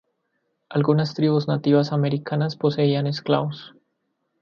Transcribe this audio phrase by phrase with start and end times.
[0.67, 3.75] Algunas tribus nativas americanas poseían esclavos.